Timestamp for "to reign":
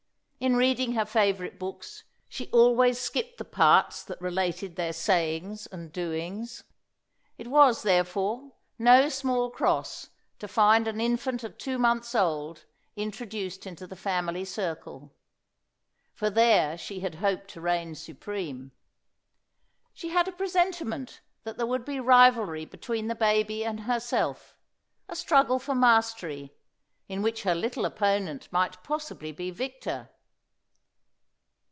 17.49-17.93